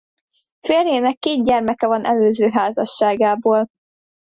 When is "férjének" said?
0.59-1.17